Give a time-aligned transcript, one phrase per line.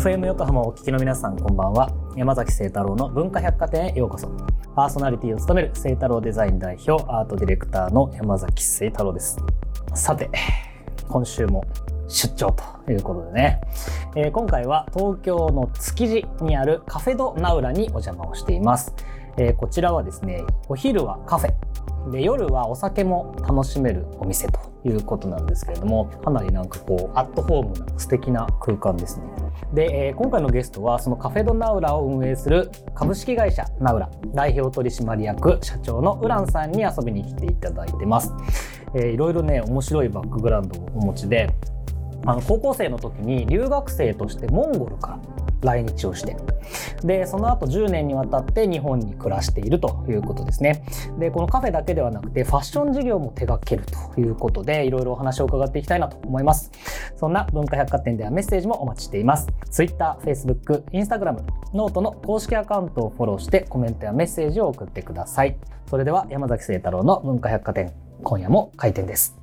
[0.00, 1.90] FM 横浜をお聞きの皆さんこんばんは。
[2.16, 4.28] 山崎聖太郎の文化百貨店へようこそ。
[4.74, 9.36] パーソナリティを務める聖太郎デザイン代表アートディレクターの山崎聖太郎です。
[9.92, 10.30] さて
[11.06, 11.66] 今週も
[12.08, 13.60] 出張ということでね、
[14.16, 18.94] えー今回は東京の築地にあるカフェドナウラにお邪魔をしています、
[19.36, 21.69] えーこちらはですねお昼はカフェ。
[22.10, 29.24] で夜はお酒も楽しめるお店ということなんですけれどもかなりなんかこうアットホームな素敵な空間ですね。
[29.74, 38.32] で、えー今回のゲストはそのカフェドナウラを運営する株式会社ナウラ代表取締役社長のウランさんに遊びに来ていただいてます、
[38.94, 41.50] えーいろいろね面白いバックグラウンドをお持ちで
[42.26, 45.20] あの高校生の時に留学生としてモンゴルから
[45.62, 46.36] 来日をして。
[47.02, 50.84] でその後10年にわたって日本に暮らしているということですね。
[51.18, 56.70] でこのカフェだけではなくてファッション事業も手掛けるということでいろいろお話を伺っていきたいなと思います。
[57.16, 59.48] そんな文化百貨店ではメッセージもお待ちしています。
[59.70, 61.38] Twitter、Facebook、Instagram、
[61.74, 65.56] note の公式アカウントをフォローしてコメントやメッセージを送ってください。
[65.86, 69.36] それでは山崎聖太郎の文化百貨店今夜も開店です。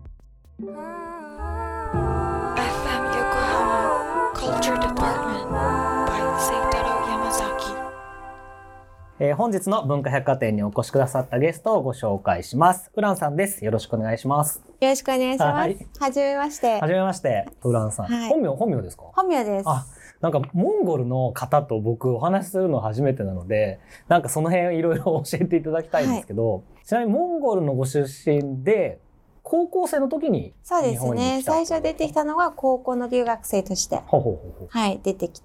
[9.20, 12.92] えー本日の文化百貨店にお越しくださったゲストをご紹介します。
[12.94, 13.66] ウランさんです。
[13.66, 14.62] よろしくお願いします。
[14.80, 15.52] よろしくお願いします。
[15.52, 15.78] ははい
[16.14, 16.88] じめましては。
[16.88, 18.06] じめまして、ウランさん。
[18.06, 19.06] はい本名、本名ですか？
[19.16, 19.64] 本名です。
[19.68, 19.88] あ、
[20.22, 29.00] なんかモンゴルの方と僕お話しするの初めてなので、なんかその辺いろいろ教えていただきたいんですけど、ちなみにモンゴルのご出身で、
[29.42, 31.42] 高校生の時にそうですね。
[31.44, 35.42] 最初出てきたのが高校の留学生として、ほうほうほうほうはい、出てき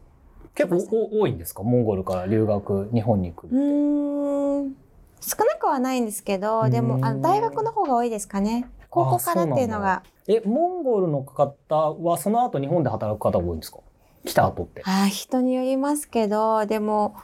[0.55, 1.63] 結構お多いんですか？
[1.63, 3.51] モンゴルから留学、日本に行く。
[3.51, 4.77] うーん、
[5.21, 8.69] 少なくはないんですけど、でも、あの、大学の方が多いですかね。
[8.91, 10.03] 高校からっていうのが。
[10.29, 13.79] え、モンゴルの方はその後日本で働く方が多いんですか？
[14.25, 14.83] 来た後って。
[14.85, 17.17] あー人によりますけど、でも、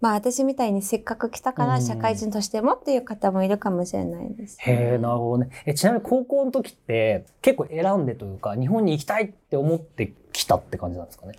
[0.00, 5.50] まあ私みたいにせっかく来たかうんら社会人としてもっていう方もいるかもしれないです、へえ、なるほどね。
[5.64, 11.32] え、ちなみに高校の時って結構選んでというか、日本に行きたいって思って来たって感じなんですかね？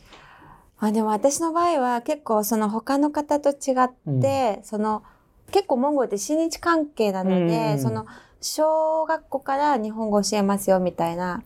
[0.80, 5.03] まあでも私の場合は結構その他の方と違って、その
[5.52, 8.06] 結構モンゴルって親日関係なので、うんその
[8.41, 11.41] 小学校から日本語教えますよみたいな。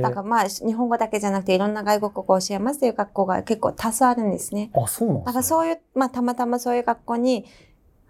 [0.00, 4.70] だからまあ日本語だけじゃなくていろんな外国語を教えますという学校が結構多数あるんですね。
[4.74, 7.44] あ、そうなんだからそういう、まあたまたまそういう学校に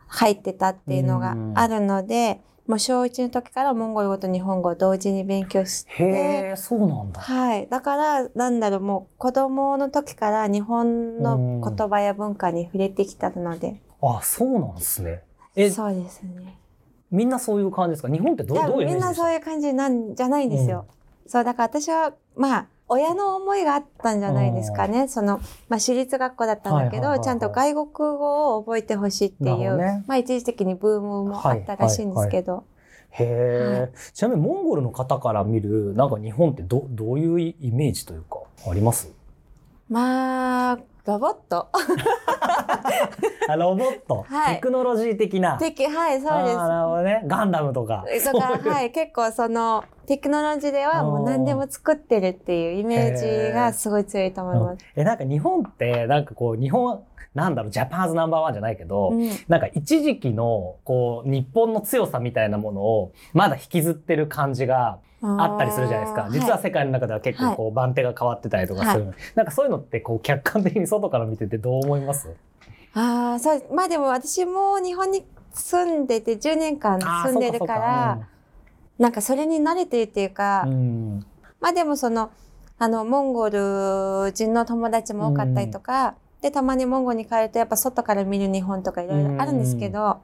[0.07, 6.07] 入ってたっていうのがあるので、もう小1の時からモンゴル語と日本語を同時に勉強して、へ
[6.53, 7.21] え、そうなんだ。
[7.21, 7.67] はい。
[7.69, 13.81] だから、なんだろう、もう子供の時から日本の言葉や文化に触れてきたので。
[14.01, 15.23] あ、そうなんですね。
[15.57, 16.57] え、そうですね。
[17.11, 18.09] みんなそういう感じですか？
[18.09, 19.27] 日本ってどういうイメみんなージですか？
[19.27, 20.87] そういう感じなんじゃないんですよ。
[21.27, 25.09] そう、だから私は、まあ、親の思いがあったんじゃないですかね。
[25.09, 25.39] その、
[25.69, 27.25] まあ、私立学校だったんだけど、はいはいはいはい。
[27.25, 27.87] ちゃんと外国
[28.19, 30.05] 語を覚えてほしいっていう、ね。
[30.07, 32.65] まあ、一時的にブームもあったらしいんですけど。
[33.11, 38.39] へえ、はちなみにモンゴルの方から見る、なんか日本ってどどういうイメージというか、
[38.69, 39.11] あります？
[39.93, 41.69] まあ、ロボット。
[43.47, 45.59] あロボット、はいテクノロジー的な。
[45.59, 46.57] 的、はい、そうです。
[46.57, 47.23] なるほどね。
[47.27, 48.03] ガンダムとか。
[48.25, 54.87] だから、はい、結構その、テクノロジーではもう何でも作ってるっていうイメージがすごい強いと思います。
[54.97, 57.05] え、なんか日本って、なんかこう、日本、
[57.35, 59.31] なんだろう、ジャパンズナンバーワンじゃないけど、うん。
[59.49, 66.29] なんか一時期の、こう、日本の強さみたいなものを、まだ引きずってる感じがあったりするじゃないですか。
[66.31, 72.29] 実は世界の中では結構こう、番手が変わってたりとかするの、なんかそういうのって、こう、客観的に外から見ててどう思います？
[72.95, 78.19] ああ、そう、まあでも私も日本に住んでて10年間住んでるから、
[78.99, 81.27] なんかそれに慣れてるっていうか、そうかうん。
[81.61, 82.31] まあでもその、
[82.79, 90.19] あの、モンゴル人の友達も多かったりとか、で、たまにモンゴルに帰るとやっぱ外から見る日本とかいろいろあるんですけど、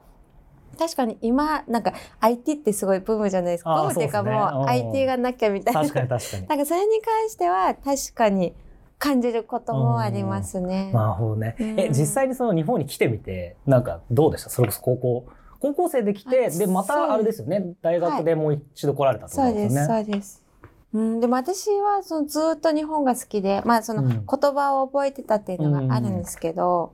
[0.77, 3.73] 確かに今、なんか IT ってすごいブームじゃないですか。
[3.73, 5.81] ブームっていうかもううん IT がなきゃみたいな。
[5.81, 6.47] 確かに確かに。
[6.47, 8.53] なんかそれに関しては確かに
[8.97, 10.91] 感じることもありますね。
[10.93, 11.55] なるほどね。
[11.59, 14.49] うんえ、実際にその日本に来てみて、なんかどうでした？
[14.49, 15.25] それこそ高校。
[15.61, 17.73] 高校生で来て、あで、またあれですよね。
[17.81, 20.03] 大学でもう一度来られたってこそうです、とですよね。
[20.05, 20.43] そうです。
[20.45, 20.48] う
[20.97, 26.93] ん、でも私はそのずっと日本が好きで、まあそのうん言葉を覚えてたっていうのがあるんですけど、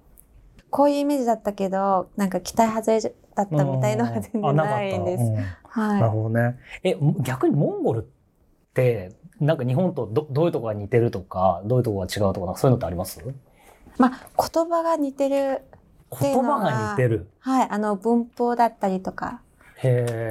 [0.69, 3.01] こういうイメージだったけど、なんか期待外れ
[3.35, 5.23] だったみたいのが全然ないんです。
[5.23, 6.57] うんなるはほどね。
[6.83, 8.03] え、逆にモンゴルっ
[8.73, 13.19] て、なんか日本とどどういうところが似てるとか、どういうところが違うとか、そういうのってあります？
[13.19, 13.23] い。
[13.97, 15.61] まあ言葉が似てる。
[16.15, 17.27] っていう言葉が似てる。
[17.39, 17.67] はい。
[17.69, 19.41] あの文法だったりとか。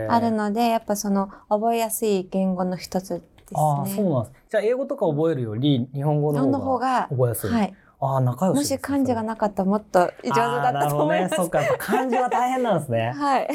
[0.09, 3.61] あるので、やっぱその覚えやすい言語の一つですね。
[3.61, 4.33] ああ、そうなんです。
[4.51, 7.51] じゃあ英語とか覚えるより日本語の方方がが覚えやすい。
[7.51, 7.75] はい。
[8.01, 8.65] ああ、仲良しね。
[8.65, 11.31] し漢字がなかったらもっと上手だったと思います。
[11.33, 11.37] ね。
[11.37, 13.13] そっか、漢字は大変なんですね。
[13.17, 13.49] はい。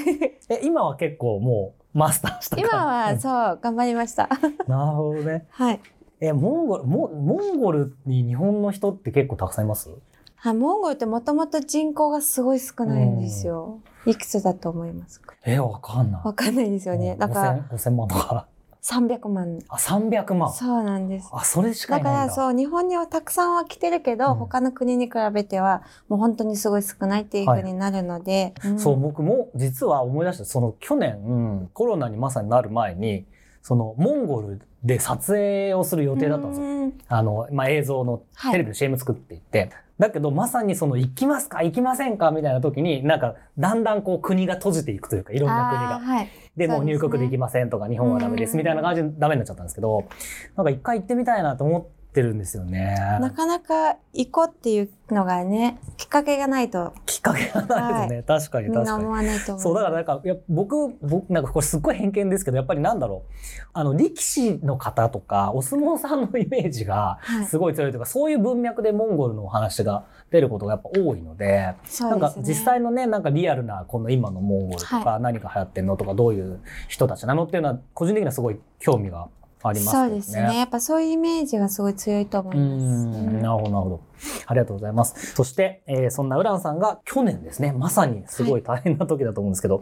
[0.50, 4.27] え、今は結構もうマスターした今はそう頑張りました。
[4.68, 5.45] なるほどね。
[5.50, 5.80] はい。
[6.21, 9.89] え、モンゴル、モモンゴルに日本の人って結構たくさんいます？
[10.36, 13.80] はい、モンゴルってもともと人口がすごい少ないんですよ。
[14.06, 15.36] いくつだと思いますか？
[15.45, 16.21] え、わかんない。
[16.25, 17.15] わかんないですよね。
[17.18, 18.47] だから5000 5000万とか。
[18.81, 19.59] 300万。
[19.67, 20.53] あ、300万。
[20.53, 21.29] そうなんです。
[21.33, 22.35] あ、それしかだかいないんだ。
[22.35, 28.53] らそう、日本にはたくさんは来てるけど、うん他の国に比べてはもう本当にすごい少ないっていう風になるので。
[28.65, 31.33] んそう、僕も実は思い出した、その去年、う
[31.63, 33.25] んコロナにまさになる前に、
[33.61, 36.67] そのモンゴルで撮影をする予定だったんですよ。
[36.67, 39.69] うんあの、まあ、映像のはいテレビの CM 作っていって、
[40.00, 46.00] だけどまさにその行きますか行きませんかみたいな時になんかだんだんこう国が閉じていくというかいろんな国が。
[46.00, 46.30] はい。
[46.56, 50.10] でもう入国できませんとか日本はダメですうんみたいな感じでダメになっちゃったんですけど
[50.57, 52.95] なんか一回行ってみたいなと思ってるんですよね。
[53.19, 59.12] なかなか行こうっていうのがね、きっかけがないときっかけがないですね、 確かに確かにな思。
[59.12, 59.62] わないと思う。
[59.62, 63.33] そうだからなんかいや僕僕なんかこれすっごい偏見ですけどやっぱりなんだろう
[63.74, 72.33] あの力士の方とかお相撲さんのイメージがはいすごい強いというか、そういう文脈でモンゴルのお話が出ることがやっぱ多いのでなんか。
[72.38, 79.27] 実際のねなんかリアルなこの今のモンゴルとか、何が流行ってんのとかどういう人たちなのっていうのは個人的にはすごい興味が
[79.61, 80.09] ありますそう。
[80.09, 80.57] ですね。
[80.57, 82.85] やっぱそういうイメージがすごい強いと思ういます。
[82.85, 84.01] んなるほどなるほど。
[84.45, 85.33] ありがとうございます。
[85.35, 89.81] そして、えーそんなウランさんが去年ですね、まさにすごい大変な時だと思うんですけど、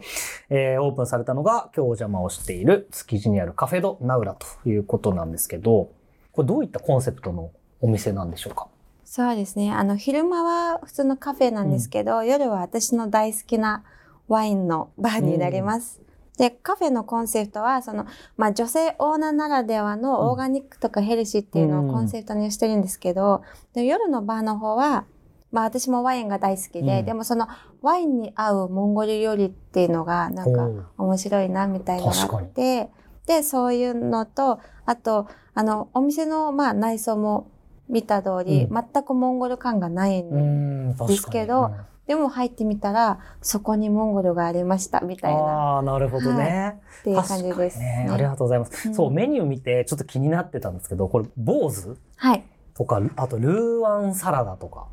[0.50, 5.90] えーオープンされたのが今日お邪魔をしている築地にあるカフェドナウラということなんですけど、
[6.32, 7.50] これどういったコンセプトの
[7.80, 8.66] お店なんでしょうか？
[9.04, 9.72] そうですね。
[9.72, 13.82] あの、昼間は普通のカフェなんですけど、夜は私の大好きな
[14.28, 16.00] ワインのバーになります。
[16.38, 18.06] で、カフェのコンセプトは、その、
[18.36, 23.42] まあ、女性オーナーならではのオーガニックとかヘルシーっていうのをコンセプトにしてるんですけど、
[23.74, 25.04] で夜のバーの方は、
[25.50, 27.06] まあ、私もワインが大好きで、うん。
[27.06, 27.48] でもその
[27.82, 32.88] ワインに合うモンゴル料理っていうのが、なんか面白いなみたいなのがあって、
[33.26, 37.50] で、そういうのと、あと、あの、お店の、まあ、内装も
[37.88, 38.84] 見た通り、うん。
[38.92, 41.72] 全くモンゴル感がないんで、すけど
[42.08, 46.80] でも入ってみたら、そこにモンゴルがありました、みたいな、ああー、なるほどね。
[47.00, 48.08] っていう感じです、確かにね。
[48.10, 48.88] ありがとうございます。
[48.88, 51.98] うんそう、メニュー見てちょっと気になってたんですけど、これ、坊主？
[52.16, 52.42] はい。
[52.74, 54.86] とか、あとルーワンサラダとか、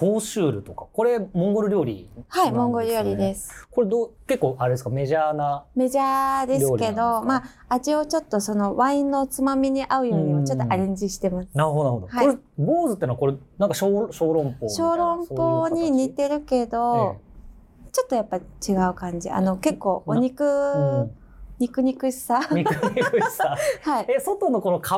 [0.00, 3.34] ホーシュールとか、これモンゴル料理、はい、モンゴル料理で。
[3.34, 3.68] す。
[3.70, 5.66] これどう、結構あれですか、メジャーな。
[5.76, 11.48] メジャーですけど、まあ、味をちょっとそのワインのつまみに合うようにうんもちょっとアレンジしてます。
[11.54, 12.06] なるほど、なるほど。
[12.08, 14.68] はいこれ、坊主ってのはこれ、なんか小小籠包。
[14.70, 17.16] 小籠包に似てるけど、
[17.92, 18.40] ちょっとやっぱ違
[18.90, 19.28] う感じ。
[19.28, 21.10] あの、結構お肉、うん
[21.58, 22.40] 肉肉しさ。
[22.52, 23.54] 肉肉しさ。
[23.84, 24.06] はい。
[24.08, 24.92] え、外のこの皮、皮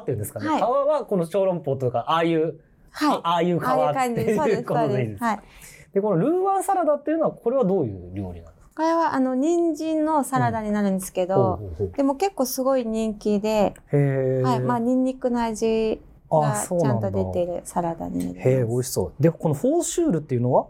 [0.00, 0.48] っていうんですかね？
[0.48, 2.58] はい皮はこの小籠包というか、ああいう、
[2.90, 3.16] はい。
[3.16, 3.62] あああいう皮。
[3.62, 4.88] ってそうです、いうこそうで。
[4.88, 5.24] とでいいですす。
[5.24, 5.40] はい。
[5.94, 8.70] で、このルーワンサラダっていうのは、これはどういう料理なんですか？
[8.76, 13.74] これはあの、人参のサラダになるんですけど、ほうほうほうでも結構すごい人気で。
[13.90, 14.60] はい。
[14.60, 16.00] まあ、ニンニクの味
[16.30, 18.48] あがちゃんと出てるサラダになります。
[18.48, 19.22] へえ、美味しそう。
[19.22, 20.68] で、このフォーシュールっていうのは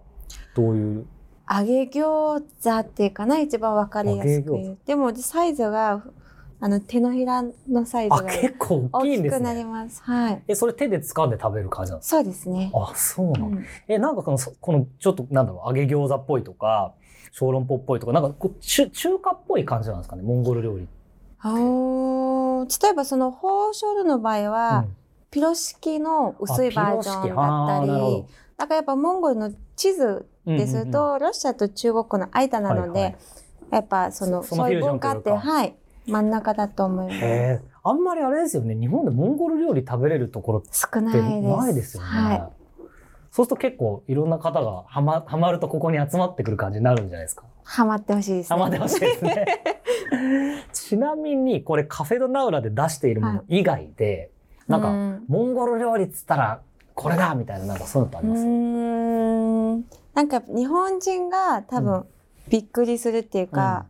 [0.55, 1.07] どういう？
[1.53, 4.79] 揚げ餃子っていうかな、一番わかりやすく。
[4.87, 6.05] でも、サイズが、
[6.63, 9.65] あの、手のひらのサイズあ、が結構大大きいんですきくなりね。
[9.65, 10.03] ます。
[10.03, 10.43] はい。
[10.47, 12.71] え、それ手で掴んで食べる感じなんですそうですね。
[12.73, 13.65] かあ、そうなの、うん。
[13.89, 16.93] え、なんかこの、そこの、ちょっと、なんだろう、揚げ餃子っぽいとか、
[17.33, 20.87] 小籠包っぽいとか、なんかこう中、中華っぽい感じなんですかね、モンゴル料理。
[21.39, 24.97] あー例えばその、ホーショルの場合は、うん。
[25.31, 28.27] ピロ式の薄いバージョンだったりど、
[28.59, 33.17] だからやっぱモンゴルの地図ですと、ロシアと中国の間なので、はいはい
[33.71, 35.77] やっぱその、そういう文化って、はい、
[36.07, 37.63] 真ん中だと思います。
[37.83, 41.57] あんまりあれですよね、日本でモンゴル料理食べれるところっ少ないてです。
[41.57, 42.09] ないですよね。
[42.09, 42.39] はい。
[43.33, 47.45] そうすると結構いろんな方がはまはまるとここに集まってくる感じになるんじゃないですか。
[47.63, 48.57] ハマってほしいですね。
[48.57, 49.47] ハマってほしいですね。
[50.73, 54.31] ちなみにこれカフェドナウラで出しているもの以外で、
[54.67, 56.61] なんか、うんモンゴル料理っつったら
[56.95, 58.47] これだみたいななんかそういうのってありうます、ー
[59.77, 62.07] んなんか日本人が多う分
[62.49, 63.87] びっくりするっていうか、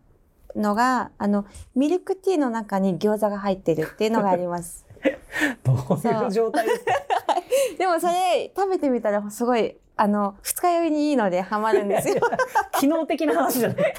[0.56, 4.86] のが、あの、ミルクティーの中に餃子が入ってるっていうのがあります。
[5.64, 5.76] どう
[6.24, 6.92] いう状態ですか？
[7.78, 12.16] でもそれ食べてみたらすごい、あの、二日酔いにいいのでハマるんですよ。
[12.78, 13.94] 機能的な話じゃなくて。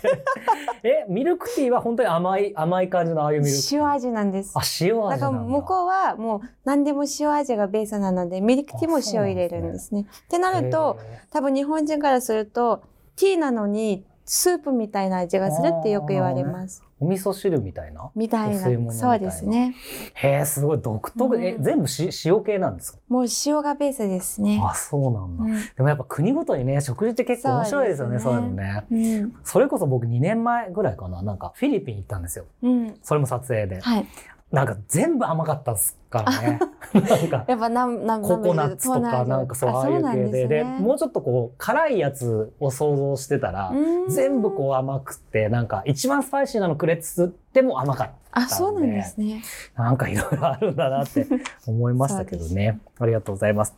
[0.83, 3.59] え、ミルクティーは本当に甘い、甘い感じのああいうミルク？
[3.71, 4.51] 塩味なんです。
[4.55, 5.15] あ、塩味なんだ。
[5.17, 10.01] だから向こうはもう何でも塩味がベースなので、ミルクティーも塩入れるんですね。
[10.01, 10.97] ってなると、
[11.31, 12.83] 多分日本人からすると、
[13.15, 16.81] ティーなのにスープみたいな味がするってよく言われます。
[16.83, 17.05] へー。
[17.05, 18.11] お味噌汁みたいな？
[18.15, 18.69] みたいな。
[18.69, 18.93] な。
[18.93, 19.75] そうですね。
[20.13, 21.43] へえすごい独特、うん。
[21.43, 22.99] え全部し塩系なんですか？
[23.09, 24.61] もう塩がベースですね。
[24.63, 25.51] あそうなんだ、うん。
[25.75, 28.41] でもやっぱ国ごとにね食事って結構面白いですよねそうね。
[28.41, 28.85] いうのね。
[28.91, 29.35] うん。
[29.43, 31.21] それこそ僕2年前ぐらいかな。
[31.23, 32.45] なんかフィリピン行ったんですよ。
[32.61, 32.95] うん。
[33.01, 33.81] それも撮影で。
[33.81, 34.05] はい
[34.51, 36.59] なんか全部甘かったっすからね。
[36.93, 40.47] なんかやっぱなんなんココナッツとかなんかそうああいう系で。
[40.47, 43.71] でもうちょっとこう辛いやつを想像してたら、
[44.09, 49.41] 全部こう甘くてなんか一番スパイシーなのくれっつっても甘かったあそうなんですね。
[49.77, 51.25] なんかいろいろあるんだなって
[51.65, 52.79] 思いましたけどね。
[52.99, 53.73] ありがとうございます。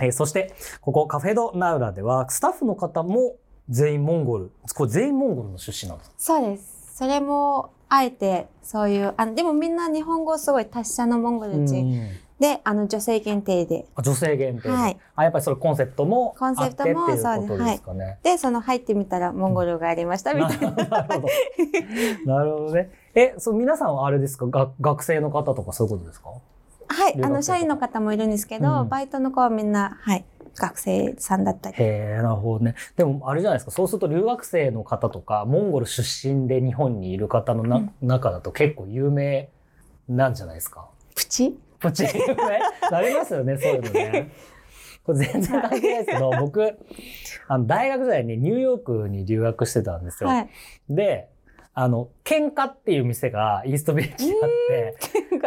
[0.00, 3.36] えーそして、ここカフェドナウラでは、スタッフの方も
[3.68, 4.50] 全員モンゴル。
[4.74, 6.14] これ全員モンゴルの出身なんですか？
[6.18, 6.96] そうです。
[6.96, 12.08] それもあえてそういうあのでもみんな日本語すごい達者のモンゴル人、うん
[12.40, 13.86] であの女性限定で。
[13.94, 14.98] あ女性限定で、はい。
[15.14, 18.18] あやっぱりそれコンセプトもコンセプトもあってっていうですかね。
[18.24, 20.72] でその入ってみたらモンゴルがありましたみたいな。
[20.72, 21.28] なるほど。
[22.26, 22.90] なるほどね。
[23.14, 24.46] え、そう皆さんはあれですか？
[24.46, 26.30] が学生の方とかそういうことですか？
[26.88, 28.88] はい、あの社員の方もいるんですけど、うん。
[28.88, 31.76] バイトの子はみんな、はい、学生さんだったり。
[31.78, 32.74] へえ、なるほどね。
[32.96, 33.70] でも、あれじゃないですか。
[33.70, 39.48] そうすると、留学生の方とか、モンゴル出身で日本にいる方のな、うん中だと結構有名
[40.08, 40.88] なんじゃないですか。
[41.14, 41.58] プチ？
[41.78, 42.04] プチ？
[42.04, 42.58] 有名？
[42.90, 44.30] なりますよね、そういうのね。
[45.04, 46.78] これ全然関係ないですけど、僕、
[47.48, 50.30] あの、大学時代にニューヨークに留学してたんですよ。
[50.30, 50.48] はい。
[50.88, 51.28] で、
[51.74, 54.96] あの、喧嘩っていう店がイーストビレッジにあって、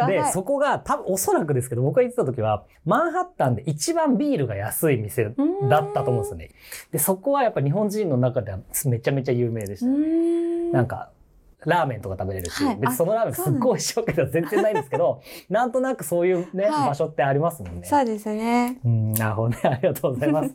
[0.04, 5.32] で、はいそこが多分おそらくですけど、僕が行ってた時は、マンハッタンで一番ビールが安い店
[5.68, 6.50] だったと思うんですよね。
[6.92, 9.86] で、そこはやっぱ日本人の中ではめちゃめちゃ有名でした。
[9.86, 10.72] うーん。
[10.72, 11.10] なんか、
[11.66, 17.84] ラーメンとか食べれるし、はい別にそのラーメンすっごい美味しいわけでは全然ないんですけど、 なんとなくそういうね、はい場所ってありますもんね。
[17.84, 18.78] そうですね。
[18.84, 19.58] うん、なるほどね。
[19.64, 20.54] ありがとうございます。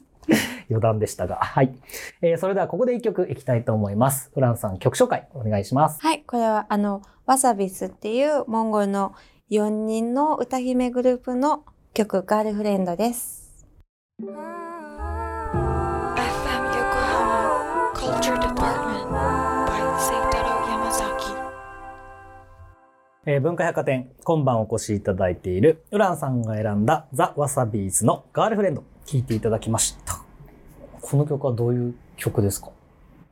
[0.70, 1.36] 余談でしたが。
[1.36, 1.74] はい。
[2.22, 4.32] えーそれではここで一曲いきたいと思います。
[4.34, 6.02] フランさん曲紹介お願いします。
[6.02, 9.14] はい、これはあの、ワサビスっていうモンゴルの
[9.52, 13.68] 4人の歌姫グループの曲、ガールフレンドです。
[23.26, 30.22] えー文化百貨店、今晩お越しいただいている、ウランさんが選んだザ・ワサビーズのガールフレンド、聴いていただきました。
[31.02, 32.70] この曲はどういう曲ですか？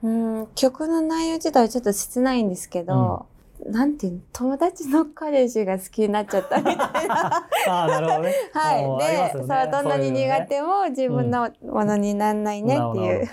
[0.04, 3.26] うん、曲の内容自体はちょっと切ないんですけど、
[3.66, 7.48] なんていうの、友達の彼氏が好きになっちゃったみたいな。
[7.68, 8.34] ああ、なるほどね。
[8.54, 8.78] はい。
[8.78, 13.30] で、よねそう、どんなに苦手も自分のものにならないねっていう。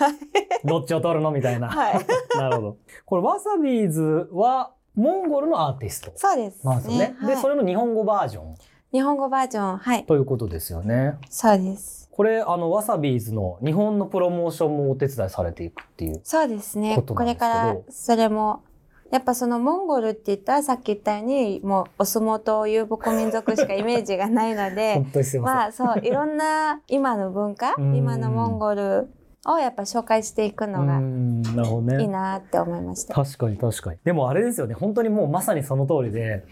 [0.65, 1.69] どっちを取るのみたいな。
[1.69, 2.07] はい。
[2.37, 2.77] なるほど。
[3.05, 7.17] これ、ワサビーズは、モンゴルのアーティストそうですなんですよね。
[7.21, 8.55] で、はいそれの日本語バージョン
[8.93, 10.07] 日本語バージョン、はい。
[10.07, 11.19] ということですよね。
[11.29, 12.09] そうです。
[12.11, 16.21] これ、あの、ワサビーズの日本のプロモーションもお手伝いされていくっていう。
[16.25, 16.97] そうですね。
[17.07, 18.63] これから、それも、
[19.11, 25.05] やっぱそのモンゴルって言ったらさっき言ったように、もうお相撲と遊牧民族しかイメージがないので
[25.41, 29.09] まあそう、いろんな今の文化、うん今のモンゴル
[29.47, 32.01] をやっぱ紹介していくのうが。
[32.01, 33.15] いいなって思いました。
[33.15, 33.99] 確かに確かに。
[34.05, 34.75] でもあれですよね。
[34.75, 36.45] 本当にもうまさにその通りで、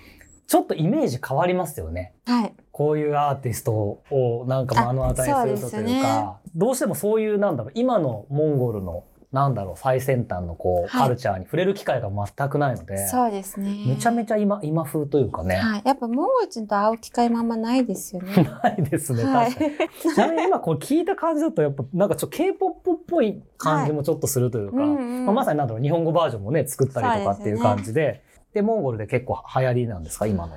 [0.46, 2.14] ちょっとイメージ変わりますよね。
[2.26, 2.54] はい。
[2.70, 13.84] こういうアーティストをなんか目の当たりにするとというあそうですか、どうしてもそういうなんだろう、今のモンゴルのなんだろう、最先端のこう、はいカルチャーに触れる機会が全くないので、そうですね。
[13.86, 15.82] めちゃめちゃ今、今風というかね、はい。
[15.84, 18.32] やっぱモンゴル人と会う機会もあんまないですよね。
[18.62, 20.14] ないですね、はい確かに。
[20.14, 28.22] ちなみに今こう聞いた感じだとやっぱなんかちょっと K-POP っぽい感じもちょっとするというか、うんうんまあ、まさになんだろう日本語バージョンもね作ったりとかっていう感じで
[28.54, 30.56] でモンゴルで結構流行りなんですか今の？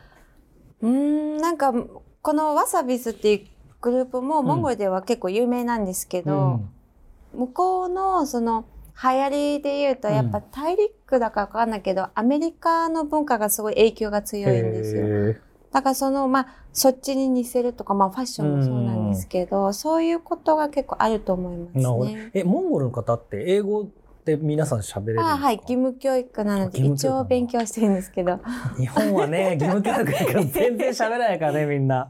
[0.82, 1.74] うーん、なんか、
[2.22, 3.48] このワサビスっていう
[3.82, 6.62] グループもモンゴルでは結構有名なんですけど、
[7.38, 8.66] 向こうのその
[9.02, 15.06] 流行りで言うとやっぱ大陸だかわかんないけど、アメリカの文化がすごい影響が強いんですよ。
[15.30, 15.40] へ
[15.72, 22.32] だからそのまあそっちに似せるとかまあファッションもそうなんですけど、そういうことが結構あると思いますーなるほどね。
[22.34, 23.86] えモンゴルの方って英語っ
[24.26, 25.34] て皆さん喋れるんですか？
[25.34, 28.40] あはい、義務教育なので一応勉強してるんですけど。
[28.78, 32.10] 日本はね義務教育だから全然喋らないからねみんな。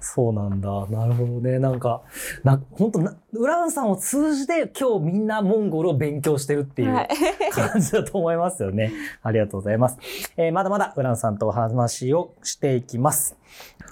[0.00, 2.02] そうなんだなるほどねなんか
[2.44, 6.92] な本当なウランさんを通じて今日みんなモンゴルを勉強してるっていう。
[6.92, 7.08] はい。
[7.50, 8.92] 感じだと思いますよね。
[9.22, 9.98] ありがとうございます。
[10.36, 13.36] えーまだまだウランさんとお話をしていきます。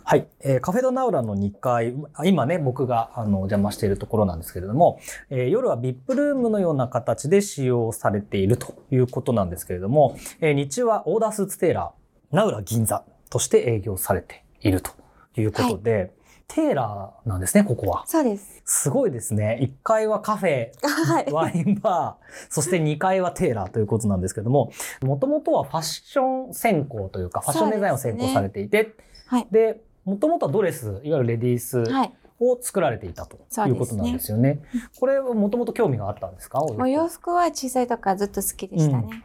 [0.05, 0.27] はい。
[0.41, 4.99] えーカフェドナウラの2階、あ今ね、僕があのお邪魔しているところなんですけれども、
[5.31, 14.91] えー夜は VIP ルームのような形で使用されているということなんですけれども、えー日中はオーダースーツテーラー、ナウラ銀座として営業されていると
[15.37, 16.13] いうことで、
[16.49, 18.05] テーラーなんですね、ここは。
[18.07, 18.61] そうです。
[18.65, 19.59] すごいですね。
[19.63, 21.33] 1階はカフェ、はい。
[21.33, 24.73] ワインバー、 そして2階はテーラーということなんですけども、
[25.03, 28.95] もともとはファッション専攻というか、ファッションデザインを専攻されていて、
[29.27, 29.47] はい。
[29.51, 32.13] で、もともとはドレス、いわゆるレディースはい。
[32.43, 33.37] を作られていたと
[33.69, 34.63] いうことなんですよね。
[34.99, 36.59] これはもともと興味があったんですか？
[36.61, 39.25] もう洋服は小さい時からずっと好きでしたね。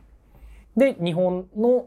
[0.75, 1.85] で、日本の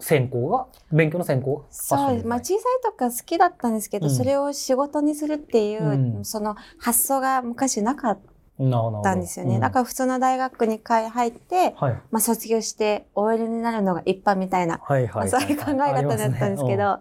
[0.00, 2.26] 専攻が、勉強の専攻そうです。
[2.26, 4.14] まあ小さい時から好きだったんですけど、うん。
[4.14, 6.24] それを仕事にするっていう、うん。
[6.24, 8.18] その発想が昔なかっ
[9.02, 9.56] たんですよね。
[9.56, 12.00] うんだから普通の大学に入って、はい。
[12.10, 17.00] まあ卒業して OL になるのが一般みたいな、はいはいはい、そういう考え方だったんですけど、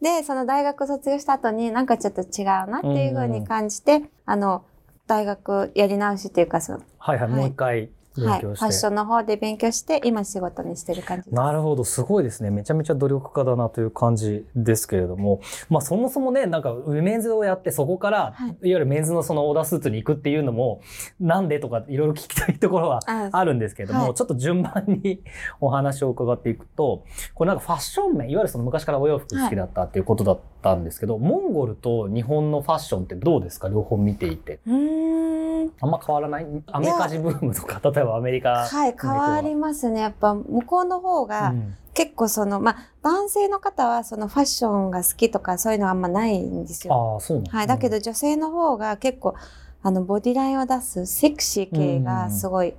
[0.00, 4.64] で、その大学卒業した後になんかちょっと違うなっていうふうに感じて、あの、
[5.06, 7.40] 大学やり直しっていうか、その、はいはい、はい。
[7.40, 7.90] もう一回勉
[8.26, 8.64] はい、強して。
[8.64, 11.30] ファッションの方で勉強して、今仕事にしてる感じ。
[11.30, 12.50] なるほど、すごいですね。
[12.50, 20.80] めちゃめちゃ努力家だなという感じですけれども、まあそもそもね、なんかウメンズをやってそこから、はいい、わゆるメンズのそのオーダースーツに行くっていうのも、
[21.20, 25.22] なんでとかいろいろ聞きたいところはああるんですけれども、はいちょっと順番に
[25.60, 33.68] お話を伺っていくと、これなんかファッション面、いわゆるその昔からお洋服好きだったっていうことだったんですけど、モンゴルと日本のファッションってどうですか？
[33.68, 34.60] 両方見ていて。
[34.66, 35.72] うーん。
[35.80, 36.46] あんま変わらない？
[36.68, 38.66] アメカジブームとか、例えばアメリカ。
[38.66, 40.00] はい、変わりますね。
[40.00, 46.94] やっぱ向こうの方がうん結構その、まあ男性の方はそのファッションが好きとかそういうのはあんまないんですよ。
[46.94, 49.34] ああ、そうなんねはい、だけど女性の方が結構
[49.82, 52.74] あのボディラインを出すセクシー系がすごいいい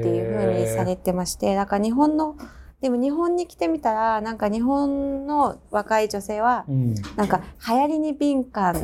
[0.00, 2.36] っていう風にされてまして、だから日本の、
[2.84, 8.74] でも日本に来てみたら、なんか日本の若い女性は、うんなんか流行りに敏感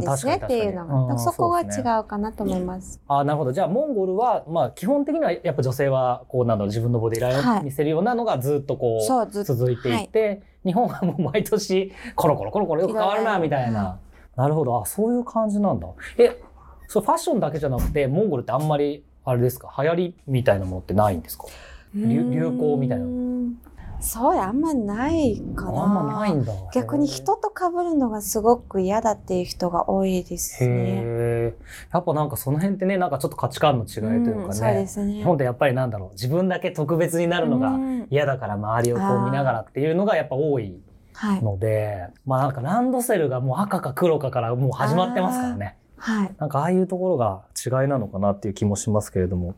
[0.00, 3.00] ですねっていうのが、そこがうんそうですね違うかなと思います。
[3.08, 3.52] あなるほど。
[3.52, 9.54] じゃあ、モンゴルは、まあ、基本的にはやっぱ女性は、こう、なんだろう、自分のボディライン見せるようなのがずっとこう、そう、ずっと。
[9.54, 13.98] 続いていて、日本はもう毎年、コロコロコロコロよく変わるな、みたいな。
[14.36, 14.78] なるほど。
[14.78, 15.88] あ、そういう感じなんだ。
[16.18, 16.38] え、
[16.86, 21.46] そう、ファッションだけじゃなくて、モンゴルってあんまり、あれですか、流行りみたいなものってないんですか？
[21.94, 23.06] 流流行みたいな
[24.00, 25.82] そうや、あんまないかな。
[25.82, 26.52] あんまないんだ。
[26.72, 30.74] 逆に人と被るのがすごく嫌だっていう人が多いですへね。
[31.02, 31.54] え。
[31.92, 34.86] やっぱなんかその辺ってね、なんかちょっと価値観の違いというかんそうでね。
[34.86, 35.14] すね。
[35.14, 40.80] 日本ってやっぱりなんだろう、自分だけ特別になるのがうん嫌だから周りをこう見ながらっていうのがやっぱ多い
[41.14, 41.42] はい。
[41.42, 45.76] ので、まあなんかランドセルがもう赤か黒かからもう始まってますからね。
[45.96, 46.30] はい。
[46.38, 49.54] なんかああいうところが違いなのかなっていう気もしますけれども。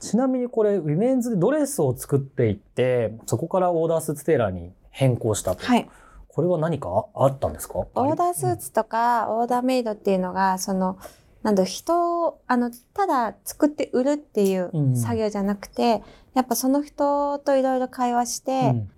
[0.00, 5.64] ちなみにこれ、ウィメンズでドレスを作っていって、そこからオーダースーツテーラーに変更したと。
[5.64, 5.88] はい。
[6.28, 7.78] これは何かあったんですか？
[7.78, 10.98] オーダースーツとか、オーダーメイドっていうのが、その、
[11.44, 16.02] なんだ人を、あの、ただ作って売るっていううん作業じゃなくて、
[16.34, 18.90] やっぱその人といろいろ会話して、うん。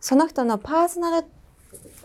[0.00, 1.26] その人のパーソナル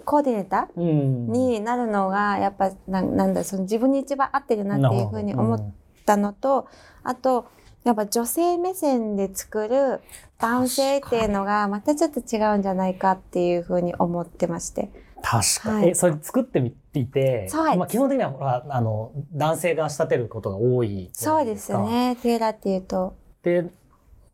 [0.05, 1.31] コーディネーターうん。
[1.33, 5.73] になるのが、やっぱな、なんだ、その自分に一番合ってるなっていうふうに思っ
[6.10, 6.67] たのと、
[7.04, 7.45] あと、
[7.84, 10.02] やっぱ女性目線で作る
[10.39, 14.89] 男性っていうのがまたちょっと違うんじゃないかっていうふうに思ってまして。
[15.22, 15.76] 確かに。
[15.76, 22.17] はいえ、それ作ってみていて、まあ基本的にはほら、あの、男性が仕立てることが多いそうですね。
[22.22, 23.15] テーラーっていうと。
[23.43, 23.67] で、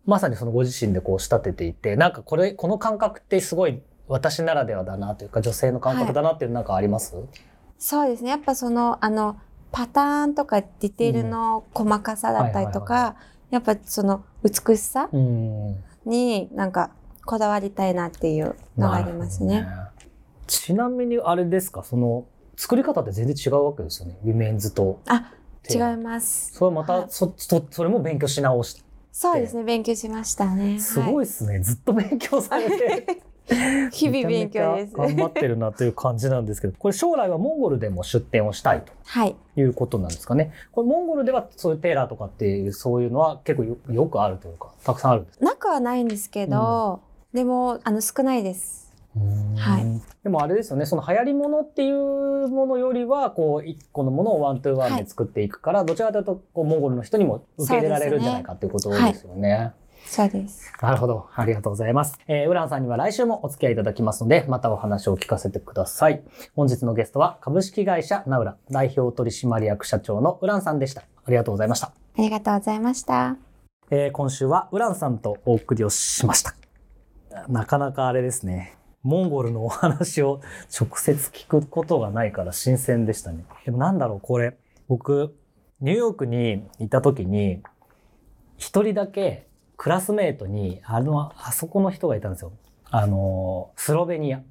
[0.05, 7.15] まさにそのご自身でこう仕立てていて、なんかこれ、この感覚ってすごい私ならではだなというか、女性の感覚だなっていうのなんかあります、
[7.77, 8.29] そうですね。
[8.29, 9.37] やっぱその、あの、
[9.71, 13.15] パターンとかディテールの細かさだったりとか、
[13.51, 15.83] やっぱその美しさうん。
[16.05, 16.91] になんか
[17.25, 19.61] こだわりたいなっていうのがありますね。
[19.61, 19.67] ね
[20.47, 22.25] ちなみにあれですか、その、
[22.55, 24.17] 作り方って全然違うわけですよね？
[24.23, 25.01] ウィメンズと。
[25.07, 25.33] あ、
[25.69, 26.53] 違います。
[26.53, 29.63] それまはいた、そ、そ、それも勉強し直しそうですね。
[29.63, 30.79] 勉強しましたね。
[30.79, 31.59] すごいですね。
[31.59, 33.23] ずっと勉強されて。
[33.47, 39.35] 日々勉強です頑張ってるなという感じなんですけど、これ将来はモンゴルでも出店をしたいとはい。
[39.55, 40.51] いうことなんですかね。
[40.71, 47.01] これモンゴルではそういうテーラーとかっていう、そういうのは結構よよくあるというか、たくさんあるんですなくはないんですけど、
[47.33, 48.85] でも、あの、少ないです。
[49.57, 59.71] はいでもあれですよね、その流行り物っていうものよりは、こう、一個のものをワントゥーワンで作っていくから、どちらかというと、こう、モンゴルの人にも受け入れられるんじゃないかっていうことですよね。
[60.05, 60.71] そうです。
[60.81, 61.27] なるほど。
[61.35, 62.17] ありがとうございます。
[62.27, 66.23] えー、ウランさんには来週もお付き合いいただきますので、またお話を聞かせてください。
[66.55, 71.01] 本日のゲストは、株式会社ナウラ代表取締役社長のウランさんでした。
[71.01, 71.87] ありがとうございました。
[71.87, 73.35] ありがとうございました。
[73.91, 76.55] えー今週はウランさんとお送りをしました。
[77.47, 78.77] なかなかあれですね。
[79.03, 80.41] モンゴルのお話を
[80.79, 83.45] 直接聞くことがないから新鮮でしたね。
[83.65, 84.57] でもなんだろう、これ。
[84.87, 85.35] 僕、
[85.79, 87.61] ニューヨークにいた時に、
[88.57, 92.51] 一人だけクラスメートに、あの、あそこの人がいたんですよ。
[92.89, 94.41] あの、スロベニア。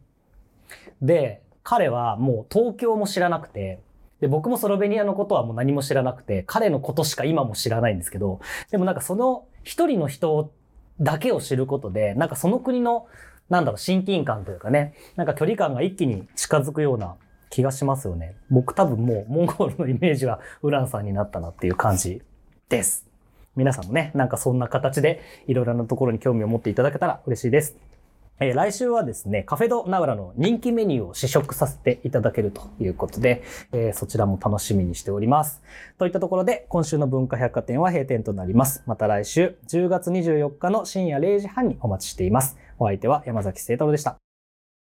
[1.01, 3.81] で、彼はもう東京も知らなくて、
[4.21, 10.53] で、僕もスロベニアのことはもう何も知らなくて、彼のことしか今も知らないんですけど、でもなんかその一人の人
[11.01, 13.07] だけを知ることで、なんかその国の、
[13.49, 17.17] なんだろう、親近感というかね、なんか距離感が一気に近づくような
[17.51, 18.37] 気がしますよね。
[18.51, 22.23] 僕多分もうモンゴルのイメージはウランさんになったなっていう感じ
[22.69, 23.14] です。
[23.57, 27.77] 皆さんもね、なんかそんな形でいろいろなところに興味を持っていただけたら嬉しいです。
[28.41, 35.63] えー来週はですね、カフェドナウラの人気メニューを試食させていただけるということで、えーそちらも楽しみにしております。
[35.99, 38.83] といったところで、今週の文化百貨店は閉店となります。
[38.87, 42.57] また来週、10月24日の深夜0時半にお待ちしています。
[42.79, 44.24] お相手は山崎聖太郎でした。